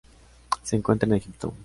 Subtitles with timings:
[0.63, 1.53] Se encuentra en Egipto.